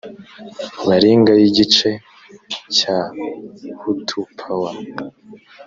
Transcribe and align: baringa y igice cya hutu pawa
baringa 0.87 1.31
y 1.41 1.43
igice 1.49 1.89
cya 2.75 2.97
hutu 3.81 4.19
pawa 4.37 4.71